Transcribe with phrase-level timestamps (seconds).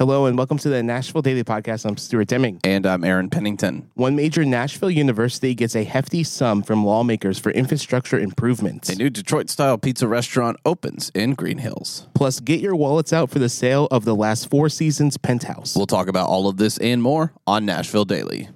[0.00, 1.84] Hello and welcome to the Nashville Daily Podcast.
[1.84, 2.58] I'm Stuart Deming.
[2.64, 3.90] And I'm Aaron Pennington.
[3.96, 8.88] One major Nashville university gets a hefty sum from lawmakers for infrastructure improvements.
[8.88, 12.08] A new Detroit style pizza restaurant opens in Green Hills.
[12.14, 15.76] Plus, get your wallets out for the sale of the last four seasons penthouse.
[15.76, 18.48] We'll talk about all of this and more on Nashville Daily.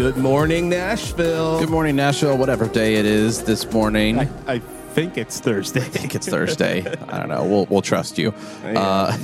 [0.00, 1.60] Good morning, Nashville.
[1.60, 2.38] Good morning, Nashville.
[2.38, 4.18] Whatever day it is this morning.
[4.18, 5.82] I, I think it's Thursday.
[5.82, 6.78] I think it's Thursday.
[7.08, 7.44] I don't know.
[7.44, 8.32] We'll we'll trust you.
[8.64, 9.18] Uh,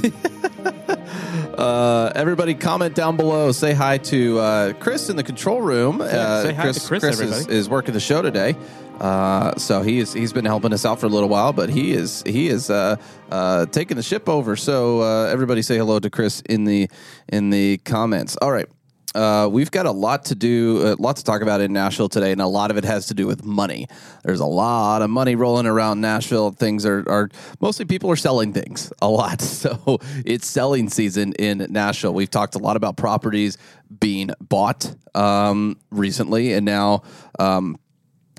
[1.56, 3.52] uh, everybody, comment down below.
[3.52, 6.02] Say hi to uh, Chris in the control room.
[6.02, 8.54] Uh, say hi Chris, to Chris, Chris is, is, working the show today.
[9.00, 11.92] Uh, so he is he's been helping us out for a little while, but he
[11.92, 12.96] is he is uh,
[13.30, 14.56] uh, taking the ship over.
[14.56, 16.90] So uh, everybody say hello to Chris in the
[17.28, 18.36] in the comments.
[18.42, 18.68] All right.
[19.16, 22.32] Uh, we've got a lot to do, a lot to talk about in Nashville today,
[22.32, 23.86] and a lot of it has to do with money.
[24.24, 26.50] There's a lot of money rolling around Nashville.
[26.50, 31.66] Things are, are mostly people are selling things a lot, so it's selling season in
[31.70, 32.12] Nashville.
[32.12, 33.56] We've talked a lot about properties
[33.98, 37.02] being bought um, recently, and now.
[37.38, 37.78] Um,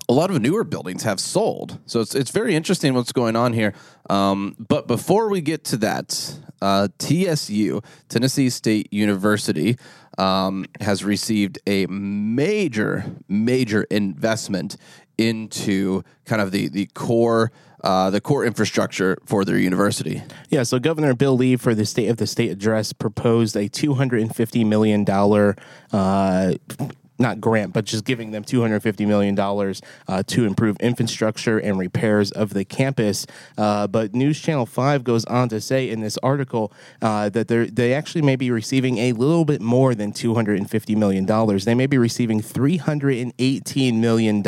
[0.10, 1.80] a lot of newer buildings have sold.
[1.86, 3.74] So it's, it's very interesting what's going on here.
[4.10, 9.78] Um, but before we get to that, uh, TSU, Tennessee State University,
[10.18, 14.78] um, has received a major, major investment
[15.18, 17.52] into kind of the, the core.
[17.84, 20.24] Uh, the core infrastructure for their university.
[20.50, 24.66] Yeah, so Governor Bill Lee for the State of the State address proposed a $250
[24.66, 25.06] million
[25.94, 26.54] uh,
[27.20, 29.38] not grant, but just giving them $250 million
[30.08, 33.26] uh, to improve infrastructure and repairs of the campus.
[33.58, 37.94] Uh, but News Channel 5 goes on to say in this article uh, that they
[37.94, 41.26] actually may be receiving a little bit more than $250 million.
[41.26, 44.44] They may be receiving $318 million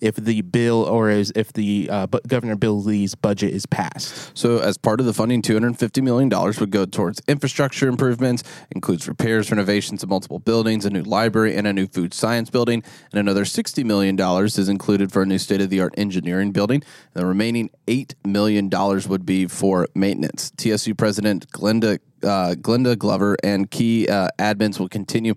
[0.00, 4.36] if the bill or as if the uh, Governor Bill Lee's budget is passed.
[4.36, 9.50] So, as part of the funding, $250 million would go towards infrastructure improvements, includes repairs,
[9.50, 13.18] renovations of multiple buildings, a new library, and a new new food science building, and
[13.18, 16.82] another $60 million is included for a new state of the art engineering building.
[17.14, 18.70] The remaining $8 million
[19.08, 20.52] would be for maintenance.
[20.56, 25.34] TSU President Glenda, uh, Glenda Glover and key uh, admins will continue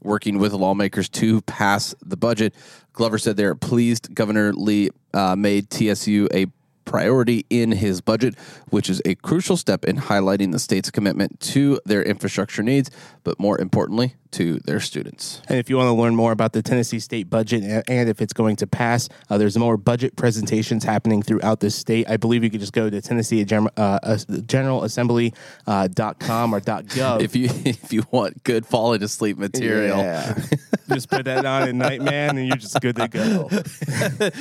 [0.00, 2.54] working with lawmakers to pass the budget.
[2.92, 6.46] Glover said they're pleased Governor Lee uh, made TSU a
[6.88, 8.34] priority in his budget,
[8.70, 12.90] which is a crucial step in highlighting the state's commitment to their infrastructure needs,
[13.24, 15.40] but more importantly, to their students.
[15.48, 18.32] And if you want to learn more about the Tennessee state budget and if it's
[18.32, 22.08] going to pass, uh, there's more budget presentations happening throughout the state.
[22.08, 25.34] I believe you could just go to Tennessee uh, General Assembly
[25.66, 27.20] uh, .com or dot .gov.
[27.22, 30.38] If you if you want good falling asleep material, yeah.
[30.88, 33.50] just put that on at night, man, and you're just good to go.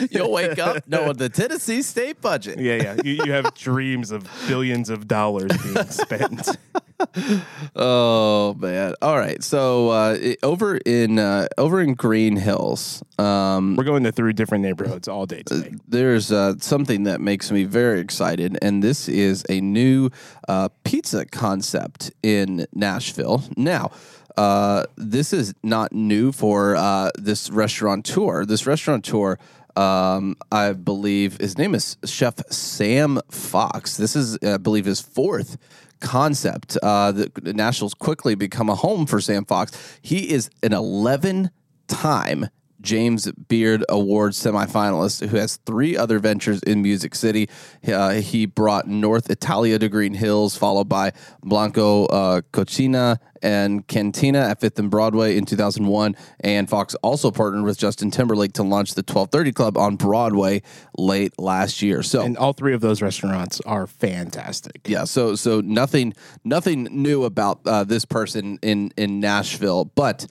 [0.12, 2.60] You'll wake up knowing the Tennessee state budget.
[2.60, 2.98] Yeah, yeah.
[3.04, 6.58] You, you have dreams of billions of dollars being spent.
[7.76, 8.94] oh man!
[9.02, 14.12] All right, so uh, over in uh, over in Green Hills, um, we're going to
[14.12, 15.76] through different neighborhoods all day today.
[15.88, 20.10] There's uh, something that makes me very excited, and this is a new
[20.48, 23.44] uh, pizza concept in Nashville.
[23.56, 23.92] Now.
[24.36, 28.46] Uh, this is not new for uh, this restaurateur.
[28.46, 29.40] This restaurateur
[29.76, 33.98] um, I believe his name is Chef Sam Fox.
[33.98, 35.58] This is, I believe, his fourth
[36.00, 36.78] concept.
[36.82, 39.98] Uh, the Nationals quickly become a home for Sam Fox.
[40.02, 41.52] He is an 11
[41.88, 42.48] time
[42.88, 47.50] James Beard Award semifinalist who has three other ventures in Music City.
[47.86, 51.12] Uh, he brought North Italia to Green Hills, followed by
[51.44, 56.16] Blanco uh, Cocina and Cantina at Fifth and Broadway in 2001.
[56.40, 60.62] And Fox also partnered with Justin Timberlake to launch the 1230 Club on Broadway
[60.98, 62.02] late last year.
[62.04, 64.88] So, and all three of those restaurants are fantastic.
[64.88, 65.04] Yeah.
[65.04, 66.14] So, so nothing,
[66.46, 70.26] nothing new about uh, this person in in Nashville, but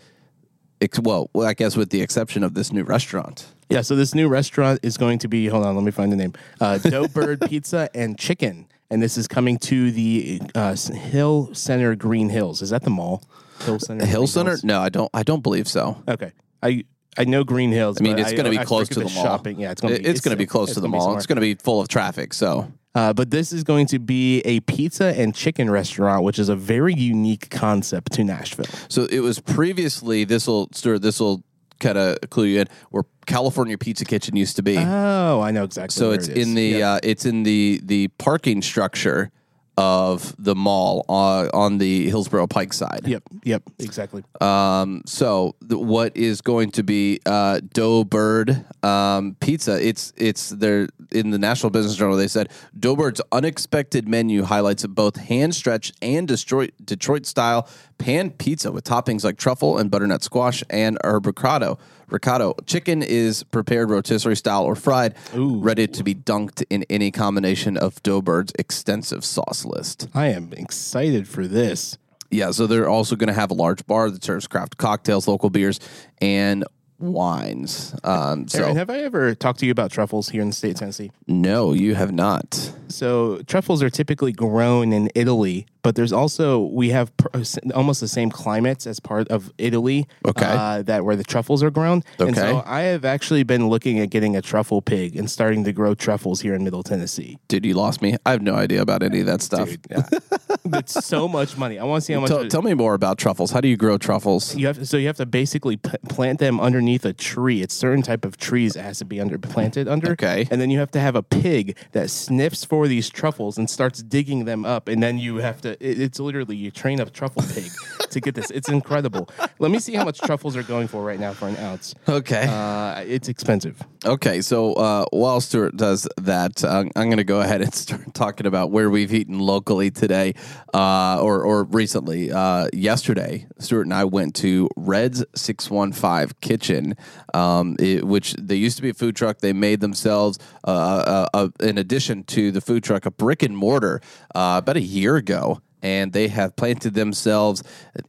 [1.02, 3.46] well, I guess with the exception of this new restaurant.
[3.69, 6.17] Yeah, so this new restaurant is going to be, hold on, let me find the
[6.17, 8.69] name uh, Doughbird Pizza and Chicken.
[8.90, 12.62] And this is coming to the uh, Hill Center Green Hills.
[12.62, 13.25] Is that the mall?
[13.64, 14.06] Hill Center.
[14.06, 14.50] Hill Green Center?
[14.50, 14.64] Hills?
[14.64, 15.11] No, I don't.
[15.12, 16.00] I don't believe so.
[16.06, 16.31] Okay.
[16.62, 16.84] I
[17.19, 18.00] I know Green Hills.
[18.00, 19.25] I mean, it's going to be close to the, mall.
[19.25, 19.58] Shopping.
[19.58, 20.08] Yeah, it's going to be.
[20.08, 21.17] It's, it's going to be close to the mall.
[21.17, 22.32] It's going to be full of traffic.
[22.32, 26.49] So uh, but this is going to be a pizza and chicken restaurant, which is
[26.49, 28.65] a very unique concept to Nashville.
[28.89, 31.43] So it was previously this will Stuart this will
[31.79, 34.79] kind of clue you in where California Pizza Kitchen used to be.
[34.79, 35.93] Oh, I know exactly.
[35.93, 36.49] so where it's it is.
[36.49, 36.83] in the Yep.
[36.83, 39.31] uh, it's in the the parking structure
[39.76, 43.02] of the mall uh, on the Hillsboro Pike side.
[43.05, 44.25] Yep, yep, exactly.
[44.40, 49.87] Um, so the, what is going to be uh, Doughbird um, Pizza?
[49.87, 52.17] It's it's there in the Nashville Business Journal.
[52.17, 57.69] They said Doughbird's unexpected menu highlights both hand stretched and Detroit Detroit style
[57.99, 61.77] pan pizza with toppings like truffle and butternut squash and herb ricotta.
[62.09, 67.77] Ricotta chicken is prepared rotisserie style or fried, ready to be dunked in any combination
[67.77, 70.09] of Doughbird's extensive sauce list.
[70.15, 71.99] I am excited for this.
[72.31, 75.51] Yeah, so they're also going to have a large bar that serves craft cocktails, local
[75.51, 75.81] beers,
[76.21, 76.65] and
[76.99, 77.95] wines.
[78.05, 80.73] Um, so, Aaron, have I ever talked to you about truffles here in the state
[80.73, 81.11] of Tennessee?
[81.27, 82.73] no, you have not.
[82.89, 87.29] So truffles are typically grown in Italy, but there's also we have pr-
[87.73, 90.09] almost the same climates as part of Italy.
[90.27, 90.44] Okay.
[90.44, 92.03] uh, that where the truffles are grown.
[92.19, 95.73] And so I have actually been looking at getting a truffle pig and starting to
[95.73, 97.38] grow truffles here in Middle Tennessee.
[97.47, 98.17] Dude, you lost me.
[98.27, 99.69] I have no idea about any of that stuff.
[99.69, 100.09] Dude, yeah.
[100.79, 101.79] it's so much money.
[101.79, 102.31] I want to see how much.
[102.31, 103.53] Tell, it- tell me more about truffles.
[103.53, 104.56] How do you grow truffles?
[104.56, 107.62] you have to, so you have to basically p- plant them underneath a tree.
[107.62, 110.11] It's certain type of trees it has to be under planted under.
[110.12, 110.49] Okay.
[110.50, 114.03] And then you have to have a pig that sniffs for these truffles and starts
[114.03, 114.88] digging them up.
[114.88, 115.75] And then you have to.
[115.81, 117.70] It, it's literally you train a truffle pig
[118.11, 118.50] to get this.
[118.50, 119.28] It's incredible.
[119.58, 121.94] Let me see how much truffles are going for right now for an ounce.
[122.08, 122.46] Okay.
[122.49, 123.82] Uh, it's expensive.
[124.05, 128.14] Okay, so uh, while Stuart does that, uh, I'm going to go ahead and start
[128.14, 130.34] talking about where we've eaten locally today,
[130.75, 132.31] uh, or or recently.
[132.31, 136.94] Uh, yesterday, Stuart and I went to Red's Six One Five Kitchen,
[137.34, 139.38] um, it, which they used to be a food truck.
[139.38, 143.56] They made themselves, uh, uh, uh, in addition to the food truck, a brick and
[143.56, 144.00] mortar
[144.34, 147.62] uh, about a year ago and they have planted themselves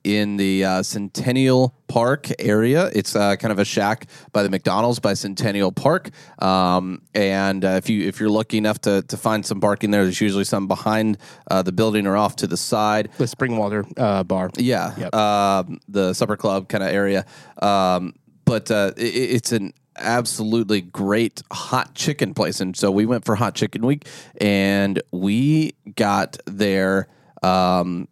[0.04, 2.90] in the uh, Centennial Park area.
[2.94, 6.10] It's uh, kind of a shack by the McDonald's by Centennial Park.
[6.42, 10.04] Um, and uh, if you if you're lucky enough to, to find some parking there,
[10.04, 11.18] there's usually some behind
[11.52, 13.10] uh, the building or off to the side.
[13.20, 14.50] The Springwater uh, bar.
[14.58, 15.14] Yeah, Yep.
[15.14, 17.26] um, the supper club kind of area.
[17.62, 18.16] Um,
[18.46, 19.04] but uh, it,
[19.36, 24.08] it's an absolutely great hot chicken place, and so we went for hot chicken week,
[24.42, 27.08] and we got their
[27.44, 28.08] um,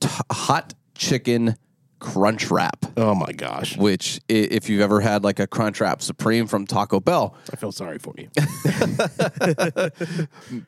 [0.00, 1.56] t- hot chicken
[1.98, 2.84] crunch wrap.
[2.96, 3.76] Oh my gosh.
[3.76, 7.56] Which, i- if you've ever had like a crunch wrap supreme from Taco Bell, I
[7.56, 8.28] feel sorry for you.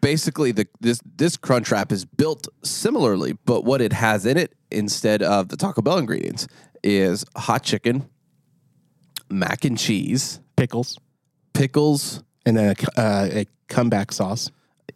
[0.01, 4.55] basically the this this crunch wrap is built similarly, but what it has in it
[4.71, 6.47] instead of the Taco Bell ingredients
[6.83, 8.09] is hot chicken,
[9.29, 10.99] mac and cheese, Pickles.
[11.53, 12.23] pickles.
[12.47, 14.51] And then a, uh, a comeback sauce.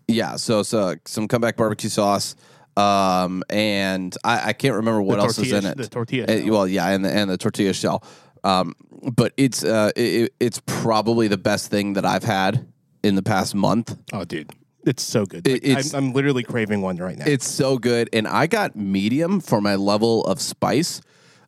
[0.09, 2.35] Yeah, so so some comeback barbecue sauce,
[2.76, 5.76] um, and I, I can't remember what else is in it.
[5.76, 8.02] the tortilla Uh, well, yeah, and the and the tortilla shell.
[8.44, 8.74] Um,
[9.14, 12.66] but it's uh, it, it's probably the best thing that I've had
[13.02, 13.96] in the past month.
[14.12, 14.50] Oh, dude.
[14.84, 15.46] It's so good.
[15.46, 17.24] Like, it's- I'm, I'm literally craving one right now.
[17.26, 21.00] It's so good, and I got medium for my level of spice,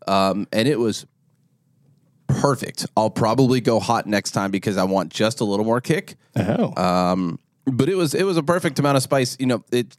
[0.06, 1.04] um, and it was
[2.26, 2.86] perfect.
[2.96, 6.16] I'll probably go hot next time because I want just a little more kick.
[6.36, 6.72] oh.
[6.80, 9.36] Um, but it was it was a perfect amount of spice.
[9.40, 9.96] You know, it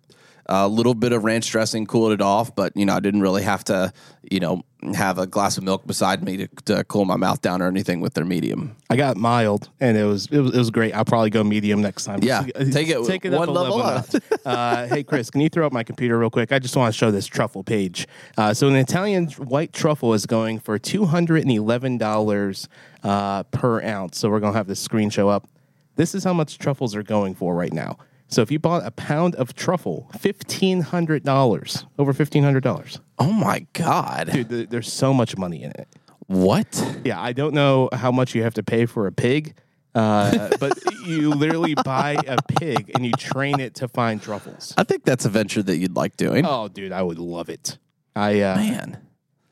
[0.48, 3.44] a little bit of ranch dressing cooled it off, but you know, I didn't really
[3.44, 3.92] have to,
[4.30, 4.64] you know,
[4.94, 8.02] have a glass of milk beside me to, to cool my mouth down or anything
[8.02, 8.76] with their medium.
[8.90, 10.94] I got mild, and it was it was, it was great.
[10.94, 12.20] I'll probably go medium next time.
[12.22, 14.06] Yeah, take it take it one a level up.
[14.46, 16.52] uh, hey, Chris, can you throw up my computer real quick?
[16.52, 18.08] I just want to show this truffle page.
[18.38, 22.70] Uh, so, an Italian white truffle is going for two hundred and eleven dollars
[23.04, 24.20] uh, per ounce.
[24.20, 25.48] So, we're gonna have this screen show up.
[25.96, 27.98] This is how much truffles are going for right now.
[28.28, 33.00] So, if you bought a pound of truffle, fifteen hundred dollars, over fifteen hundred dollars.
[33.20, 34.32] Oh my god!
[34.32, 35.88] Dude, th- there's so much money in it.
[36.28, 37.00] What?
[37.04, 39.54] Yeah, I don't know how much you have to pay for a pig,
[39.94, 40.74] uh, but
[41.06, 44.74] you literally buy a pig and you train it to find truffles.
[44.78, 46.46] I think that's a venture that you'd like doing.
[46.46, 47.78] Oh, dude, I would love it.
[48.16, 49.05] I uh, Man.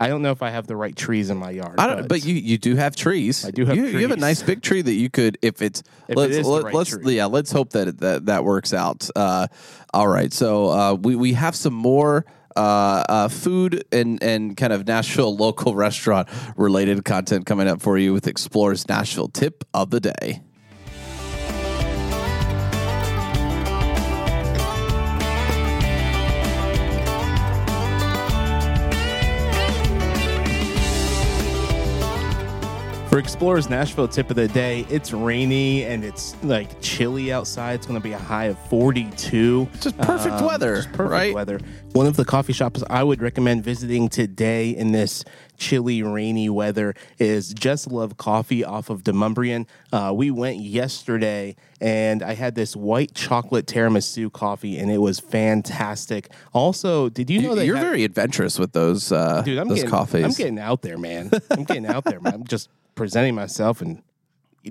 [0.03, 1.75] I don't know if I have the right trees in my yard.
[1.79, 3.45] I don't, but you you do have trees.
[3.45, 5.81] I do have you, you have a nice big tree that you could if it's
[6.07, 7.15] If let's let, right let's tree.
[7.17, 9.09] yeah let's hope that it- that that works out.
[9.15, 9.47] Uh,
[9.93, 12.25] all right, so uh, we we have some more.
[12.55, 17.97] Uh, uh, food and and kind of Nashville local restaurant related content coming up for
[17.97, 20.43] you with Explorers Nashville tip of the day.
[33.13, 37.75] For Explorers Nashville tip of the day, it's rainy and it's like chilly outside.
[37.75, 39.69] It's going to be a high of 42.
[39.79, 41.31] Just perfect um, weather, just perfect right?
[41.31, 41.59] weather.
[41.91, 45.23] One of the coffee shops I would recommend visiting today in this
[45.63, 49.65] chilly, rainy weather is Just Love Coffee off of Demonbreun.
[49.93, 55.21] Uh, we went yesterday and I had this white chocolate tiramisu coffee and it was
[55.21, 56.29] fantastic.
[56.51, 59.57] Also, did you know that You're very adventurous with those uh, dude?
[59.57, 60.25] I'm those getting, coffees.
[60.25, 61.31] I'm getting out there, man.
[61.49, 62.33] I'm getting out there, man.
[62.33, 64.03] I'm just presenting myself and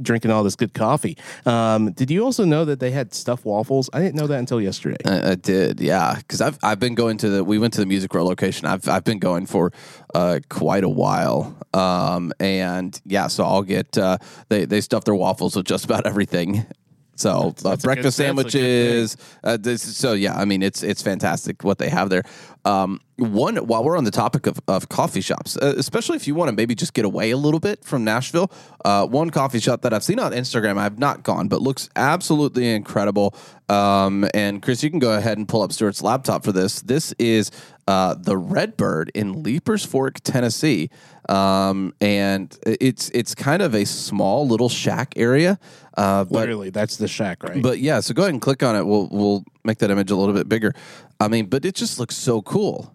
[0.00, 1.16] drinking all this good coffee.
[1.44, 3.90] Um, did you also know that they had stuffed waffles?
[3.92, 4.96] I didn't know that until yesterday.
[5.04, 6.16] I, I did, yeah.
[6.16, 7.44] Because I've I've been going to the.
[7.44, 8.66] We went to the Music Row location.
[8.66, 9.72] I've I've been going for
[10.14, 11.56] uh, quite a while.
[11.74, 13.96] Um, and yeah, so I'll get.
[13.98, 14.18] Uh,
[14.48, 16.66] they they stuff their waffles with just about everything.
[17.14, 19.16] So uh, that's breakfast good sandwiches.
[19.44, 22.22] Uh, this, so yeah, I mean it's it's fantastic what they have there.
[22.64, 26.34] Um, one while we're on the topic of, of coffee shops, uh, especially if you
[26.34, 28.50] want to maybe just get away a little bit from Nashville,
[28.84, 32.72] uh, one coffee shop that I've seen on Instagram, I've not gone, but looks absolutely
[32.72, 33.34] incredible.
[33.68, 36.82] Um, and Chris, you can go ahead and pull up Stuart's laptop for this.
[36.82, 37.50] This is
[37.88, 40.90] uh, the Redbird in Leiper's Fork, Tennessee,
[41.28, 45.58] um, and it's it's kind of a small little shack area.
[45.96, 47.62] Uh, but Literally, that's the shack, right?
[47.62, 48.86] but yeah, so go ahead and click on it.
[48.86, 50.72] We'll we'll make that image a little bit bigger.
[51.20, 52.94] I mean, but it just looks so cool.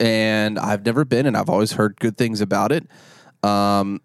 [0.00, 2.86] And I've never been and I've always heard good things about it.
[3.42, 4.00] Um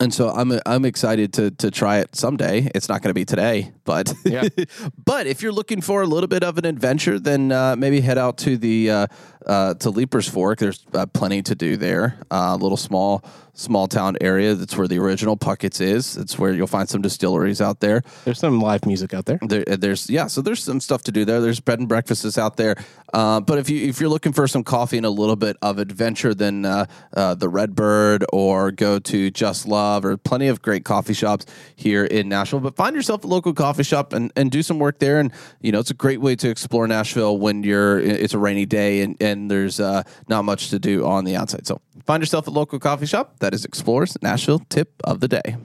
[0.00, 2.70] and so I'm I'm excited to to try it someday.
[2.74, 4.48] It's not going to be today, but Yeah.
[5.04, 8.18] but if you're looking for a little bit of an adventure, then uh, maybe head
[8.18, 9.06] out to the uh,
[9.46, 10.58] uh, to Leiper's Fork.
[10.58, 12.18] There's uh, plenty to do there.
[12.30, 13.22] A little small
[13.60, 14.54] small town area.
[14.54, 16.16] That's where the original Puckett's is.
[16.16, 18.02] It's where you'll find some distilleries out there.
[18.24, 19.38] There's some live music out there.
[19.42, 21.40] There, uh, there's yeah, so there's some stuff to do there.
[21.40, 22.76] There's bed and breakfasts out there.
[23.12, 25.78] Uh, but if you if you're looking for some coffee and a little bit of
[25.78, 30.84] adventure, then uh, uh, the Redbird or go to Just Love or plenty of great
[30.84, 32.60] coffee shops here in Nashville.
[32.60, 35.20] But find yourself a local coffee shop and, and do some work there.
[35.20, 38.66] And you know it's a great way to explore Nashville when you're it's a rainy
[38.66, 41.66] day and and there's uh, not much to do on the outside.
[41.66, 45.56] So find yourself a local coffee shop that is Explorers Nashville tip of the day.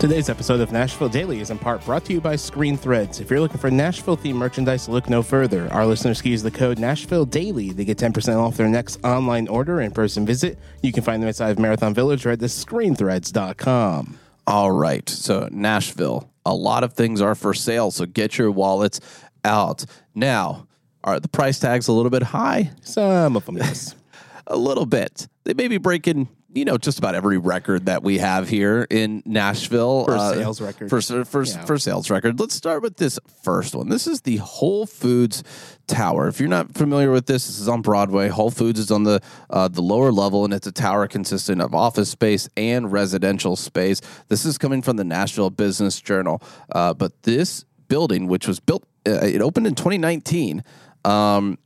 [0.00, 3.20] Today's episode of Nashville Daily is in part brought to you by Screen Threads.
[3.20, 5.70] If you're looking for Nashville themed merchandise, look no further.
[5.70, 7.72] Our listeners can use the code Nashville Daily.
[7.72, 10.58] They get 10% off their next online order and person visit.
[10.82, 14.18] You can find them inside of Marathon Village or at the screenthreads.com.
[14.46, 15.08] All right.
[15.08, 17.90] So, Nashville, a lot of things are for sale.
[17.90, 19.00] So, get your wallets
[19.44, 19.84] out.
[20.14, 20.66] Now,
[21.04, 22.70] are the price tags a little bit high?
[22.82, 23.94] Some of them, yes.
[24.46, 25.28] A little bit.
[25.44, 29.22] They may be breaking, you know, just about every record that we have here in
[29.24, 30.04] Nashville.
[30.04, 30.90] For sales record.
[30.90, 31.64] For, for, Yeah.
[31.64, 32.40] for sales record.
[32.40, 33.88] Let's start with this first one.
[33.88, 35.44] This is the Whole Foods
[35.86, 36.26] Tower.
[36.28, 38.28] If you're not familiar with this, this is on Broadway.
[38.28, 41.74] Whole Foods is on the uh, the lower level, and it's a tower consistent of
[41.74, 44.00] office space and residential space.
[44.28, 46.42] This is coming from the Nashville Business Journal.
[46.72, 50.64] Uh, but this building, which was built, uh, it opened in 2019.
[51.04, 51.58] Um,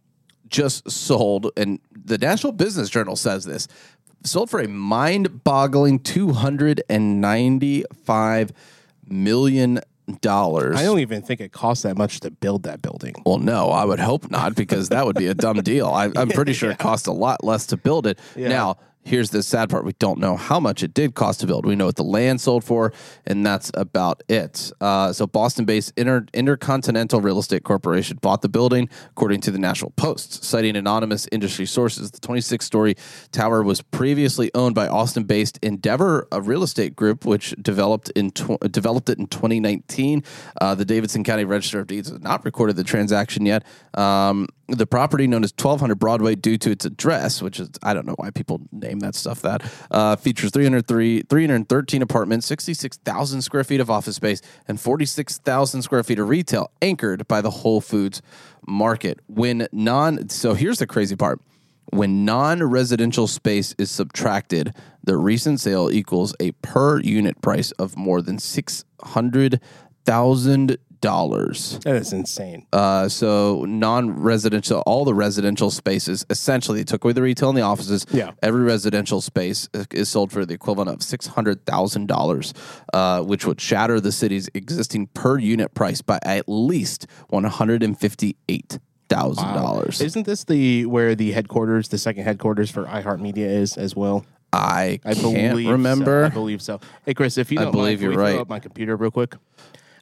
[0.48, 3.66] just sold, and the Nashville Business Journal says this
[4.24, 8.50] sold for a mind boggling $295
[9.06, 9.80] million.
[10.06, 13.14] I don't even think it costs that much to build that building.
[13.24, 15.86] Well, no, I would hope not because that would be a dumb deal.
[15.86, 18.18] I, I'm pretty sure it cost a lot less to build it.
[18.36, 18.48] Yeah.
[18.48, 21.66] Now, here's the sad part: we don't know how much it did cost to build.
[21.66, 22.92] We know what the land sold for,
[23.26, 24.72] and that's about it.
[24.80, 29.92] Uh, so, Boston-based Inter- Intercontinental Real Estate Corporation bought the building, according to the Nashville
[29.96, 32.10] Post, citing anonymous industry sources.
[32.10, 32.96] The 26-story
[33.32, 38.60] tower was previously owned by Austin-based Endeavor a Real Estate Group, which developed in tw-
[38.70, 40.22] developed it in 2019.
[40.60, 43.64] Uh, the Davidson County Register of Deeds has not recorded the transaction yet.
[43.94, 48.06] Um, the property known as 1200 Broadway, due to its address, which is I don't
[48.06, 53.80] know why people name that stuff that, uh, features 303, 313 apartments, 66,000 square feet
[53.80, 58.22] of office space, and 46,000 square feet of retail, anchored by the Whole Foods
[58.66, 59.20] market.
[59.26, 61.40] When non, so here's the crazy part.
[61.90, 67.96] When non residential space is subtracted, the recent sale equals a per unit price of
[67.96, 70.78] more than $600,000.
[71.84, 72.66] That is insane.
[72.72, 77.62] Uh, so non-residential, all the residential spaces essentially they took away the retail and the
[77.62, 78.06] offices.
[78.10, 78.32] Yeah.
[78.42, 82.54] every residential space is sold for the equivalent of six hundred thousand dollars,
[82.92, 87.82] uh, which would shatter the city's existing per unit price by at least one hundred
[87.82, 90.00] and fifty-eight thousand dollars.
[90.00, 94.24] Isn't this the where the headquarters, the second headquarters for iHeartMedia is as well?
[94.52, 96.22] I, I can't believe remember.
[96.22, 96.26] So.
[96.26, 96.80] I believe so.
[97.04, 98.38] Hey, Chris, if you I don't believe mind, you're right.
[98.38, 99.34] Up my computer real quick.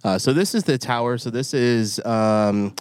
[0.04, 1.18] Uh, so this is the tower.
[1.18, 2.74] So this is um,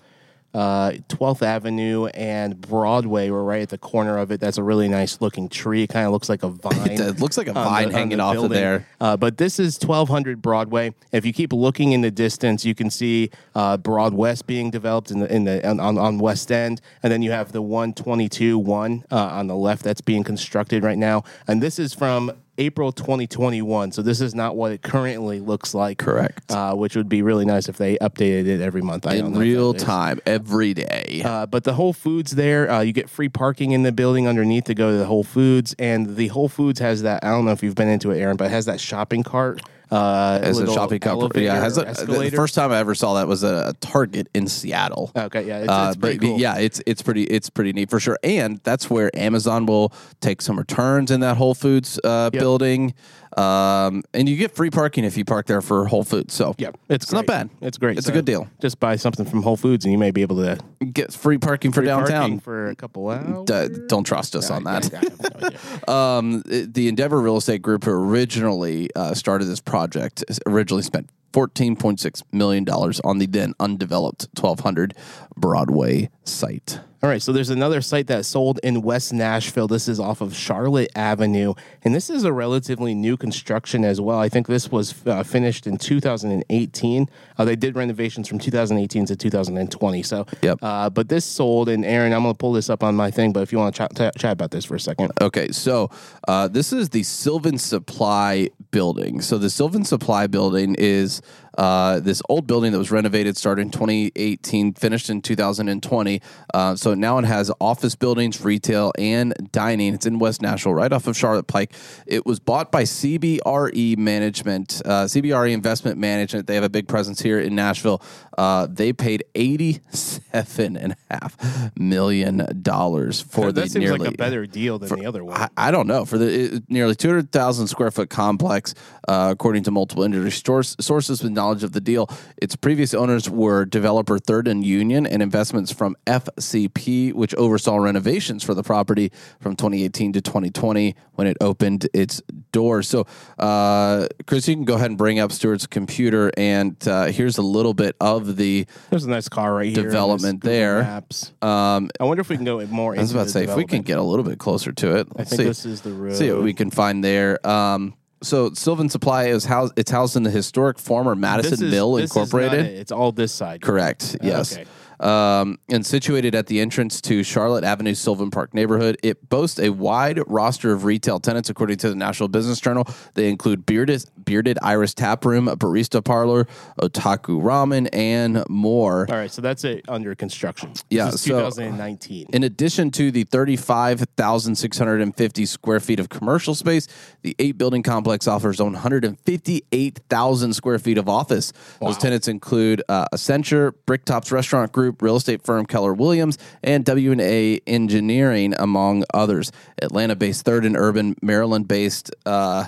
[0.54, 3.30] uh, 12th Avenue and Broadway.
[3.30, 4.40] We're right at the corner of it.
[4.40, 5.84] That's a really nice looking tree.
[5.84, 6.92] It kind of looks like a vine.
[6.92, 8.88] It looks like a vine the- hanging off of there.
[9.00, 10.94] Uh, but this is 1200 Broadway.
[11.12, 15.12] If you keep looking in the distance, you can see uh, Broad West being developed
[15.12, 18.58] in the in the on, on, on West End, and then you have the 122
[18.58, 21.24] one uh, on the left that's being constructed right now.
[21.48, 23.92] And this is from April 2021.
[23.92, 25.98] So this is not what it currently looks like.
[25.98, 26.52] Correct.
[26.52, 29.08] Uh, which would be really nice if they updated it every month.
[29.08, 31.22] I don't In know real time, every day.
[31.24, 34.66] Uh, but the Whole Foods there, uh, you get free parking in the building underneath
[34.66, 37.24] to go to the Whole Foods, and the Whole Foods has that.
[37.24, 39.62] I don't know if you've been into it, Aaron, but it has that shopping cart.
[39.92, 41.22] Uh, as a shopping company.
[41.24, 44.48] elevator Yeah, has a, the first time I ever saw that was a, Target in
[44.48, 45.12] Seattle.
[45.16, 46.40] Okay, yeah, it's, Uh, it's pretty but cool.
[46.40, 50.42] yeah, it's it's pretty it's pretty neat for sure, and that's where Amazon will take
[50.42, 52.40] some returns in that Whole Foods uh, Yep.
[52.40, 52.94] building,
[53.38, 56.34] um, and you get free parking if you park there for Whole Foods.
[56.34, 57.50] So yeah, it's, it's not bad.
[57.62, 57.98] It's great.
[57.98, 58.50] It's a good deal.
[58.62, 60.58] Just buy something from Whole Foods, and you may be able to
[60.92, 62.20] Get free parking for free downtown.
[62.22, 63.46] parking for a couple hours.
[63.46, 64.92] D- don't trust us on that.
[64.92, 65.50] No.
[65.92, 72.24] Um, the Endeavor Real Estate Group, who originally uh, started this project, originally spent $14.6
[72.32, 74.94] million on the then undeveloped 1200
[75.36, 76.80] Broadway site.
[77.04, 79.68] All right, so there's another site that sold in West Nashville.
[79.68, 84.20] This is off of Charlotte Avenue, and this is a relatively new construction as well.
[84.20, 87.10] I think this was uh, finished in 2018.
[87.40, 90.04] Uh, they did renovations from 2018 to 2020.
[90.04, 90.60] So, Yep.
[90.62, 93.34] Uh, but this sold, and Aaron, I'm going to pull this up on my thing.
[93.34, 95.90] But if you want to chat, chat, chat about this for a second, Okay, so
[96.28, 99.22] uh, this is the Sylvan Supply building.
[99.22, 101.24] So the Sylvan Supply building is
[101.58, 106.22] uh, this old building that was renovated, started in 2018, finished in 2020.
[106.54, 109.94] Uh, so now it has office buildings, retail, and dining.
[109.94, 111.74] It's in West Nashville, right off of Charlotte Pike.
[112.06, 116.48] It was bought by CBRE Management, uh, CBRE Investment Management.
[116.48, 118.02] They have a big presence here in Nashville.
[118.38, 124.14] Uh, they paid eighty-seven and a half million dollars for the that seems nearly like
[124.14, 125.36] a better deal than the other one.
[125.38, 128.74] I, I don't know for the it, nearly 200,000 square foot complex,
[129.08, 132.10] uh, according to multiple industry source, sources with knowledge of the deal.
[132.38, 138.44] Its previous owners were developer Third and Union and investments from FCP, which oversaw renovations
[138.44, 142.88] for the property from 2018 to 2020 when it opened its doors.
[142.88, 143.06] So,
[143.40, 147.42] uh, Chris, you can go ahead and bring up Stuart's computer, and uh, here's a
[147.42, 148.66] little bit of the.
[148.90, 149.84] There's a nice car right here.
[149.84, 150.82] Development there.
[150.84, 151.32] Maps.
[151.42, 152.96] Um, I wonder if we can go more.
[152.96, 155.08] I was about to say if we can get a little bit closer to it.
[155.16, 155.44] I Let's think see.
[155.46, 156.16] this is the road.
[156.16, 157.46] see what we can find there.
[157.48, 159.74] Um, so Sylvan Supply is housed.
[159.78, 162.66] It's housed in the historic former Madison This is- Mill this is not Incorporated.
[162.68, 162.80] it.
[162.80, 163.62] It's all this side.
[163.62, 164.18] Correct.
[164.22, 164.54] Yes.
[164.54, 164.66] Okay.
[165.02, 169.70] Um, and situated at the entrance to Charlotte Avenue, Sylvan Park neighborhood, it boasts a
[169.70, 172.88] wide roster of retail tenants, according to the Nashville Business Journal.
[173.16, 176.46] They include Bearded, Bearded Iris Tap Room, a barista parlor,
[176.80, 179.08] Otaku Ramen, and more.
[179.10, 180.74] All right, so that's it under construction.
[180.92, 182.28] Yeah, so- 2019.
[182.32, 186.88] In addition to the 35,650 square feet of commercial space,
[187.24, 191.52] the eight building complex offers 158,000 square feet of office.
[191.80, 197.60] Those tenants include uh, Accenture, Bricktops Restaurant Group, real estate firm Keller Williams, and W&A
[197.68, 199.52] Engineering, among others.
[199.82, 202.66] Atlanta-based Third and Urban, Maryland-based uh,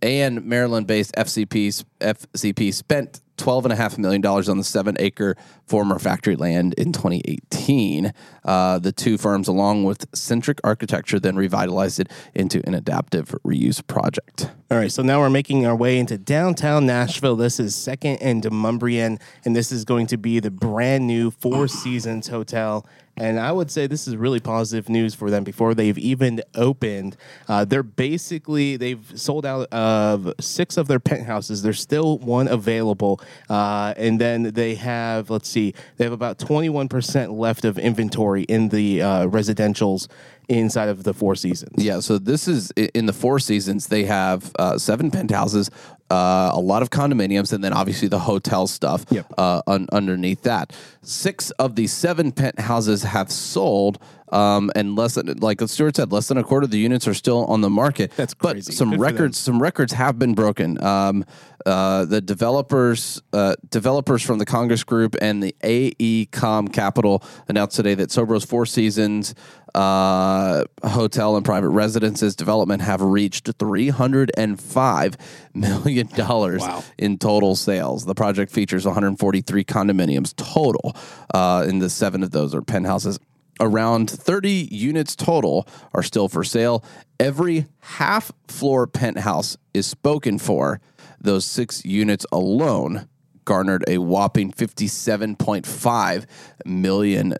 [0.00, 5.98] and Maryland-based FCP FCP spent twelve and a half million dollars on the seven-acre former
[5.98, 8.12] factory land in 2018.
[8.44, 13.86] Uh, the two firms, along with Centric Architecture, then revitalized it into an adaptive reuse
[13.86, 14.50] project.
[14.70, 17.36] All right, so now we're making our way into downtown Nashville.
[17.36, 21.68] This is Second and Demonbreun, and this is going to be the brand new Four
[21.68, 22.86] Seasons Hotel.
[23.18, 27.16] And I would say this is really positive news for them before they've even opened.
[27.48, 31.62] Uh, they're basically they've sold out of six of their penthouses.
[31.62, 36.88] There's still one available, uh, and then they have let's see, they have about 21
[36.88, 40.08] percent left of inventory in the uh, residentials
[40.48, 41.82] inside of the Four Seasons.
[41.82, 43.88] Yeah, so this is in the Four Seasons.
[43.88, 45.70] They have uh, seven penthouses,
[46.10, 49.26] uh, a lot of condominiums, and then obviously the hotel stuff Yep.
[49.36, 50.72] uh, un- underneath that.
[51.02, 53.98] Six of the seven penthouses have sold,
[54.32, 57.14] um, and less than like Stuart said, less than a quarter of the units are
[57.14, 58.12] still on the market.
[58.16, 58.70] That's crazy.
[58.70, 60.82] but some Good records some records have been broken.
[60.82, 61.24] Um,
[61.66, 67.94] uh, the developers uh, developers from the Congress Group and the AECOM Capital announced today
[67.94, 69.34] that Sobro's Four Seasons
[69.74, 75.16] uh, hotel and private residences development have reached three hundred and five
[75.54, 76.82] million dollars Wow.
[76.96, 78.04] in total sales.
[78.04, 80.96] The project features 143 condominiums total,
[81.34, 83.18] uh, and the seven of those are penthouses.
[83.60, 86.84] Around 30 units total are still for sale.
[87.18, 90.80] Every half floor penthouse is spoken for.
[91.20, 93.08] Those six units alone
[93.44, 96.26] garnered a whopping $57.5
[96.66, 97.32] million,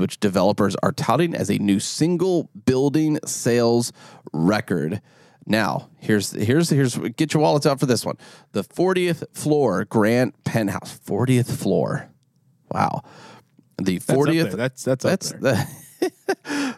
[0.00, 3.92] which developers are touting as a new single building sales
[4.32, 5.02] record.
[5.46, 8.18] Now, here's here's here's get your wallets out for this one.
[8.52, 12.08] The 40th floor Grand Penthouse, 40th floor.
[12.70, 13.02] Wow.
[13.78, 15.66] The 40th That's that's that's the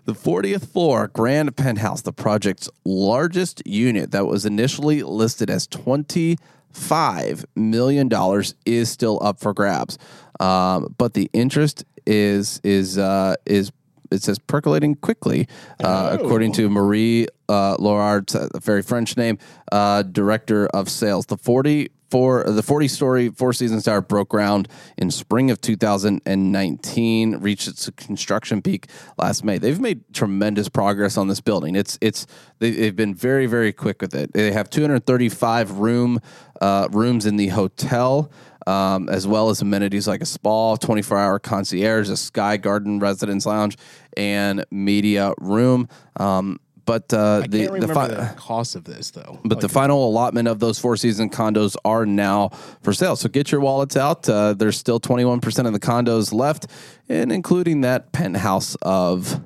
[0.05, 7.45] the 40th floor Grand Penthouse, the project's largest unit that was initially listed as 25
[7.55, 9.99] million dollars is still up for grabs.
[10.39, 13.73] Um, but the interest is is uh, is
[14.11, 15.47] it says percolating quickly,
[15.85, 19.39] uh, according to Marie uh, Laurard, a very French name,
[19.71, 21.27] uh, director of sales.
[21.27, 27.37] The 40 for the 40 story Four Seasons Tower broke ground in spring of 2019,
[27.37, 29.59] reached its construction peak last May.
[29.59, 31.77] They've made tremendous progress on this building.
[31.77, 32.27] It's it's
[32.59, 34.33] they, they've been very very quick with it.
[34.33, 36.21] They have 235 room
[36.61, 38.31] uh, rooms in the hotel
[38.67, 43.47] um, as well as amenities like a spa, 24 hour concierge, a Sky Garden residence
[43.47, 43.77] lounge,
[44.17, 45.89] and media room.
[46.17, 46.61] Um,
[46.91, 49.39] but uh, the, the, fi- the cost of this though.
[49.45, 52.49] but the final allotment of those four season condos are now
[52.83, 53.15] for sale.
[53.15, 54.29] So get your wallets out.
[54.29, 56.67] Uh, there's still 21% of the condos left,
[57.09, 59.41] and including that penthouse of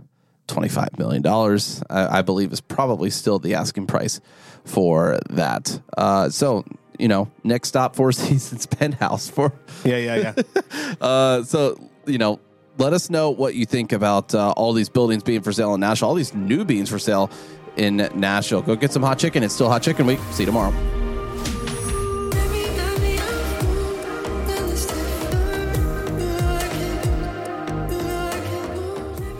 [0.49, 1.23] $25 million,
[1.91, 4.23] I, I believe is probably still the asking price
[4.65, 5.79] for that.
[5.99, 6.65] Uh, so,
[6.99, 9.29] you know, next stop, Four Seasons Penthouse.
[9.29, 9.53] For
[9.85, 10.95] yeah, yeah, yeah.
[11.03, 12.41] uh, so you know,
[12.79, 15.81] let us know what you think about uh, all these buildings being for sale in
[15.81, 17.31] Nashville, all these new beings for sale
[17.77, 18.63] in Nashville.
[18.63, 19.43] Go get some hot chicken.
[19.43, 20.21] It's still hot chicken week.
[20.33, 20.94] See you tomorrow.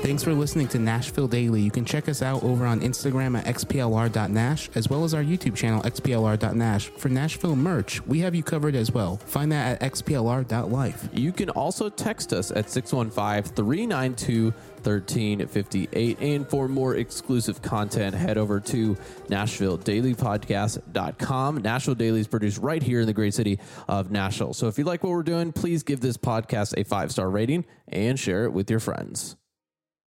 [0.05, 1.63] Thanks for listening to Nashville Daily.
[1.63, 5.57] You can check us out over on Instagram at xplr.nash as well as our YouTube
[5.57, 6.89] channel xplr.nash.
[6.89, 9.17] For Nashville merch, we have you covered as well.
[9.17, 11.09] Find that at xplr.life.
[11.15, 16.19] You can also text us at 615 392 1358.
[16.21, 18.95] And for more exclusive content, head over to
[19.29, 21.63] NashvilleDailyPodcast.com.
[21.63, 24.53] Nashville Daily is produced right here in the great city of Nashville.
[24.53, 27.65] So if you like what we're doing, please give this podcast a five star rating
[27.89, 29.37] and share it with your friends.